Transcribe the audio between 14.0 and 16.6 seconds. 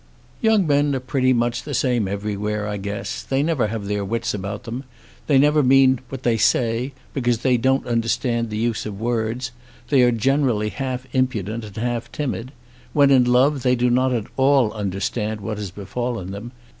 at all understand what has befallen them.